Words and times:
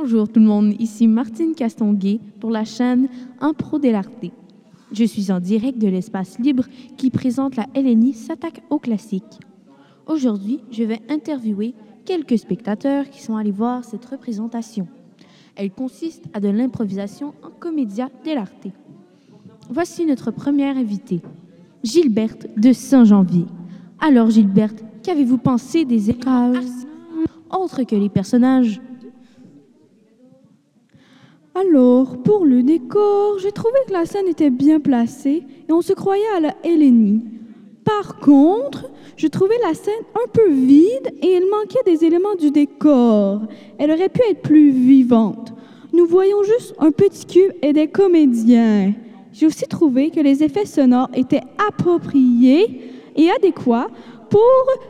Bonjour 0.00 0.28
tout 0.28 0.38
le 0.38 0.46
monde, 0.46 0.74
ici 0.78 1.08
Martine 1.08 1.56
Castonguay 1.56 2.20
pour 2.38 2.50
la 2.50 2.64
chaîne 2.64 3.08
Impro 3.40 3.80
dell'Arte. 3.80 4.26
Je 4.92 5.02
suis 5.02 5.32
en 5.32 5.40
direct 5.40 5.76
de 5.76 5.88
l'espace 5.88 6.38
libre 6.38 6.66
qui 6.96 7.10
présente 7.10 7.56
la 7.56 7.66
LNI 7.74 8.12
s'attaque 8.12 8.62
au 8.70 8.78
classique. 8.78 9.40
Aujourd'hui, 10.06 10.60
je 10.70 10.84
vais 10.84 11.00
interviewer 11.08 11.74
quelques 12.04 12.38
spectateurs 12.38 13.10
qui 13.10 13.20
sont 13.20 13.34
allés 13.34 13.50
voir 13.50 13.84
cette 13.84 14.04
représentation. 14.04 14.86
Elle 15.56 15.72
consiste 15.72 16.26
à 16.32 16.38
de 16.38 16.48
l'improvisation 16.48 17.34
en 17.42 17.50
comédia 17.58 18.08
dell'arte. 18.22 18.68
Voici 19.68 20.06
notre 20.06 20.30
première 20.30 20.76
invitée, 20.76 21.22
Gilberte 21.82 22.46
de 22.56 22.72
Saint-Janvier. 22.72 23.46
Alors 23.98 24.30
Gilberte, 24.30 24.84
qu'avez-vous 25.02 25.38
pensé 25.38 25.84
des 25.84 26.08
écrases 26.08 26.86
autres 27.50 27.82
que 27.82 27.96
les 27.96 28.10
personnages 28.10 28.80
Alors, 31.60 32.18
pour 32.18 32.44
le 32.44 32.62
décor, 32.62 33.38
j'ai 33.40 33.50
trouvé 33.50 33.78
que 33.88 33.92
la 33.92 34.06
scène 34.06 34.28
était 34.28 34.50
bien 34.50 34.78
placée 34.78 35.42
et 35.68 35.72
on 35.72 35.80
se 35.80 35.92
croyait 35.92 36.22
à 36.36 36.40
la 36.40 36.54
Hélénie. 36.62 37.24
Par 37.84 38.20
contre, 38.20 38.88
je 39.16 39.26
trouvais 39.26 39.58
la 39.66 39.74
scène 39.74 40.04
un 40.14 40.28
peu 40.32 40.48
vide 40.50 41.12
et 41.20 41.36
il 41.36 41.50
manquait 41.50 41.82
des 41.84 42.04
éléments 42.04 42.36
du 42.38 42.52
décor. 42.52 43.40
Elle 43.78 43.90
aurait 43.90 44.08
pu 44.08 44.20
être 44.30 44.42
plus 44.42 44.70
vivante. 44.70 45.52
Nous 45.92 46.06
voyons 46.06 46.44
juste 46.44 46.76
un 46.78 46.92
petit 46.92 47.26
cube 47.26 47.52
et 47.60 47.72
des 47.72 47.88
comédiens. 47.88 48.92
J'ai 49.32 49.46
aussi 49.46 49.66
trouvé 49.66 50.10
que 50.10 50.20
les 50.20 50.44
effets 50.44 50.66
sonores 50.66 51.08
étaient 51.14 51.42
appropriés 51.66 52.92
et 53.16 53.30
adéquats 53.30 53.88
pour 54.30 54.40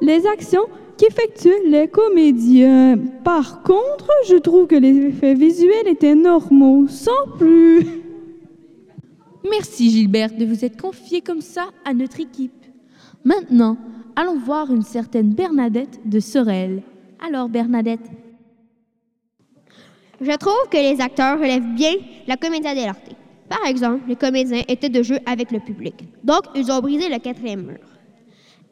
les 0.00 0.28
actions 0.28 0.66
qu'effectuent 1.02 1.68
les 1.68 1.88
comédiens. 1.88 2.96
Par 3.24 3.62
contre, 3.62 4.08
je 4.28 4.36
trouve 4.36 4.68
que 4.68 4.76
les 4.76 5.06
effets 5.06 5.34
visuels 5.34 5.88
étaient 5.88 6.14
normaux, 6.14 6.86
sans 6.86 7.26
plus. 7.38 7.84
Merci 9.50 9.90
Gilberte 9.90 10.36
de 10.36 10.44
vous 10.44 10.64
être 10.64 10.80
confiée 10.80 11.20
comme 11.20 11.40
ça 11.40 11.70
à 11.84 11.92
notre 11.92 12.20
équipe. 12.20 12.52
Maintenant, 13.24 13.76
allons 14.14 14.38
voir 14.38 14.72
une 14.72 14.82
certaine 14.82 15.30
Bernadette 15.30 15.98
de 16.04 16.20
Sorel. 16.20 16.82
Alors 17.24 17.48
Bernadette, 17.48 18.08
Je 20.20 20.36
trouve 20.36 20.68
que 20.70 20.76
les 20.76 21.00
acteurs 21.00 21.36
relèvent 21.36 21.74
bien 21.74 21.94
la 22.28 22.36
comédia 22.36 22.76
dell'arte. 22.76 23.10
Par 23.48 23.66
exemple, 23.66 24.02
les 24.06 24.14
comédiens 24.14 24.62
étaient 24.68 24.88
de 24.88 25.02
jeu 25.02 25.18
avec 25.26 25.50
le 25.50 25.58
public. 25.58 26.04
Donc, 26.22 26.42
ils 26.54 26.70
ont 26.70 26.78
brisé 26.78 27.08
le 27.08 27.18
quatrième 27.18 27.66
mur. 27.66 27.80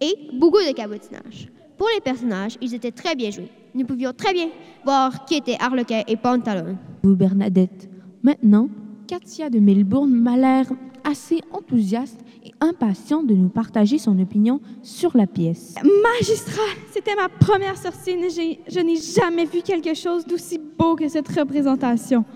Et 0.00 0.14
beaucoup 0.32 0.58
de 0.58 0.72
cabotinage. 0.72 1.48
Pour 1.80 1.88
les 1.94 2.02
personnages, 2.02 2.58
ils 2.60 2.74
étaient 2.74 2.90
très 2.90 3.14
bien 3.14 3.30
joués. 3.30 3.48
Nous 3.74 3.86
pouvions 3.86 4.12
très 4.12 4.34
bien 4.34 4.50
voir 4.84 5.24
qui 5.24 5.36
était 5.36 5.56
Harlequin 5.58 6.02
et 6.06 6.16
Pantalon. 6.16 6.76
vous 7.02 7.16
Bernadette. 7.16 7.88
Maintenant, 8.22 8.68
Katia 9.08 9.48
de 9.48 9.60
Melbourne 9.60 10.10
m'a 10.10 10.36
l'air 10.36 10.66
assez 11.04 11.40
enthousiaste 11.50 12.20
et 12.44 12.52
impatiente 12.60 13.28
de 13.28 13.34
nous 13.34 13.48
partager 13.48 13.96
son 13.96 14.18
opinion 14.18 14.60
sur 14.82 15.16
la 15.16 15.26
pièce. 15.26 15.74
Magistral, 16.02 16.68
c'était 16.92 17.14
ma 17.16 17.30
première 17.30 17.78
sortie. 17.78 18.12
Je 18.68 18.80
n'ai 18.80 18.96
jamais 18.96 19.46
vu 19.46 19.62
quelque 19.62 19.94
chose 19.94 20.26
d'aussi 20.26 20.60
beau 20.78 20.96
que 20.96 21.08
cette 21.08 21.28
représentation. 21.28 22.26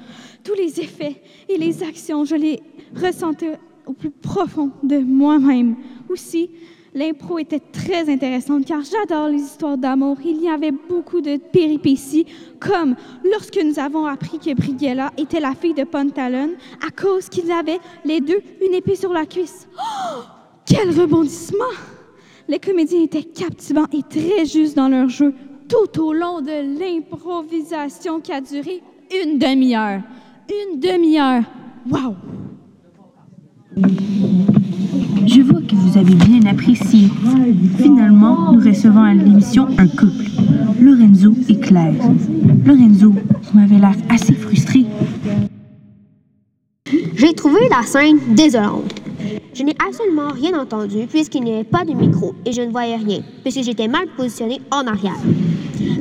Tous 0.43 0.55
les 0.55 0.81
effets 0.81 1.21
et 1.51 1.59
les 1.59 1.83
actions, 1.83 2.25
je 2.25 2.37
les 2.37 2.63
ressentais 2.97 3.59
au 3.85 3.93
plus 3.93 4.11
profond 4.11 4.71
de 4.83 5.01
moi-même. 5.01 5.77
Aussi, 6.09 6.49
l'impro 6.95 7.39
était 7.39 7.61
très 7.61 8.09
intéressante 8.09 8.65
car 8.65 8.81
j'adore 8.83 9.29
les 9.29 9.43
histoires 9.43 9.77
d'amour. 9.77 10.17
Il 10.25 10.43
y 10.43 10.49
avait 10.49 10.73
beaucoup 10.73 11.21
de 11.21 11.37
péripéties, 11.37 12.27
comme 12.61 12.95
lorsque 13.25 13.59
nous 13.63 13.79
avons 13.79 14.07
appris 14.07 14.39
que 14.39 14.55
Brighella 14.55 15.13
était 15.19 15.41
la 15.41 15.55
fille 15.55 15.75
de 15.75 15.85
Pantalon 15.85 16.51
à 16.87 16.91
cause 16.91 17.29
qu'ils 17.29 17.51
avaient 17.51 17.81
les 18.05 18.21
deux 18.21 18.41
une 18.67 18.75
épée 18.75 18.97
sur 18.97 19.13
la 19.13 19.27
cuisse. 19.27 19.69
Oh, 19.77 20.23
quel 20.67 20.91
rebondissement! 20.99 21.65
Les 22.49 22.59
comédiens 22.59 23.03
étaient 23.03 23.25
captivants 23.25 23.87
et 23.93 24.03
très 24.03 24.45
justes 24.45 24.77
dans 24.77 24.89
leur 24.89 25.09
jeu 25.09 25.35
tout 25.69 26.01
au 26.01 26.13
long 26.13 26.41
de 26.41 26.79
l'improvisation 26.79 28.21
qui 28.21 28.33
a 28.33 28.41
duré 28.41 28.83
une 29.23 29.39
demi-heure. 29.39 30.03
Une 30.51 30.79
demi-heure. 30.79 31.43
Wow! 31.91 32.15
Je 35.27 35.41
vois 35.41 35.61
que 35.61 35.75
vous 35.75 35.99
avez 35.99 36.15
bien 36.15 36.45
apprécié. 36.51 37.09
Finalement, 37.79 38.53
nous 38.53 38.61
recevons 38.61 39.03
à 39.03 39.15
l'émission 39.15 39.67
un 39.79 39.87
couple, 39.87 40.25
Lorenzo 40.81 41.33
et 41.49 41.59
Claire. 41.59 41.95
Lorenzo, 42.65 43.11
vous 43.11 43.59
m'avez 43.59 43.79
l'air 43.79 43.95
assez 44.11 44.35
frustré. 44.35 44.85
J'ai 47.15 47.33
trouvé 47.33 47.61
la 47.71 47.83
scène 47.87 48.19
désolante. 48.35 48.95
Je 49.55 49.63
n'ai 49.63 49.75
absolument 49.87 50.29
rien 50.33 50.59
entendu 50.61 51.07
puisqu'il 51.09 51.45
n'y 51.45 51.55
avait 51.55 51.65
pas 51.65 51.85
de 51.85 51.93
micro 51.93 52.35
et 52.45 52.53
je 52.53 52.63
ne 52.63 52.71
voyais 52.71 52.97
rien 52.97 53.21
puisque 53.43 53.63
j'étais 53.63 53.89
mal 53.89 54.07
positionné 54.17 54.61
en 54.71 54.87
arrière. 54.87 55.17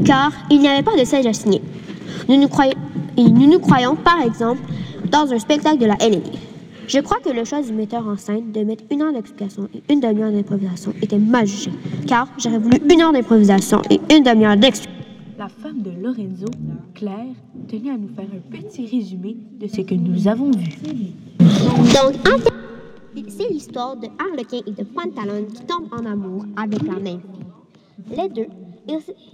Car 0.04 0.32
il 0.50 0.60
n'y 0.60 0.68
avait 0.68 0.84
pas 0.84 0.98
de 0.98 1.06
siège 1.06 1.28
assigné. 1.28 1.62
Nous 2.28 2.40
nous, 2.40 2.48
croyons, 2.48 2.74
nous 3.18 3.60
croyons, 3.60 3.96
par 3.96 4.22
exemple, 4.22 4.62
dans 5.10 5.32
un 5.32 5.40
spectacle 5.40 5.78
de 5.78 5.86
la 5.86 5.96
LNI. 5.96 6.53
Je 6.88 7.00
crois 7.00 7.20
que 7.20 7.30
le 7.30 7.46
choix 7.46 7.62
du 7.62 7.72
metteur 7.72 8.06
en 8.06 8.18
scène 8.18 8.52
de 8.52 8.62
mettre 8.62 8.84
une 8.92 9.02
heure 9.02 9.14
d'explication 9.14 9.70
et 9.74 9.82
une 9.92 10.02
demi-heure 10.02 10.32
d'improvisation 10.32 10.94
était 11.02 11.18
mal 11.18 11.48
jugé. 11.48 11.72
Car 12.08 12.28
j'aurais 12.38 12.60
voulu 12.60 12.78
une 12.92 13.02
heure 13.02 13.14
d'improvisation 13.14 13.82
et 13.90 14.02
une 14.14 14.24
demi-heure 14.24 14.58
d'explication. 14.58 14.92
La 15.38 15.48
femme 15.48 15.82
de 15.82 15.92
Lorenzo, 15.92 16.46
Claire, 16.94 17.34
tenait 17.68 17.92
à 17.92 17.98
nous 17.98 18.10
faire 18.10 18.26
un 18.26 18.58
petit 18.58 18.86
résumé 18.86 19.38
de 19.60 19.68
ce 19.68 19.82
que 19.82 19.96
nous 19.96 20.28
avons 20.28 20.52
vu. 20.52 20.70
Donc, 21.40 22.16
en 22.28 22.38
fait, 22.38 23.30
c'est 23.30 23.50
l'histoire 23.50 23.96
de 23.96 24.08
Harlequin 24.20 24.60
et 24.68 24.72
de 24.72 24.84
Pantalon 24.84 25.46
qui 25.54 25.64
tombent 25.64 25.92
en 25.92 26.06
amour 26.06 26.46
avec 26.58 26.82
la 26.84 27.00
même 27.00 27.22
fille. 27.22 28.18
Les 28.18 28.30
deux 28.30 28.48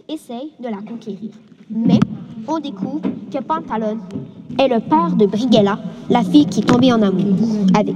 essayent 0.07 0.53
de 0.59 0.65
la 0.65 0.77
conquérir. 0.77 1.31
Mais 1.69 1.99
on 2.47 2.59
découvre 2.59 3.01
que 3.31 3.43
Pantalon 3.43 3.97
est 4.57 4.67
le 4.67 4.79
père 4.79 5.15
de 5.15 5.25
Brighella, 5.25 5.79
la 6.09 6.23
fille 6.23 6.45
qui 6.45 6.61
est 6.61 6.63
tombée 6.63 6.91
en 6.91 7.01
amour 7.01 7.37
avec. 7.73 7.95